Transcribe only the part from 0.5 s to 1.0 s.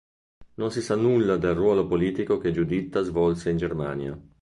Non si sa